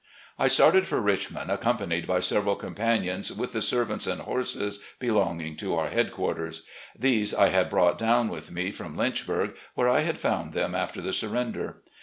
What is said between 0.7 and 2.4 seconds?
for Richmond, accompanied by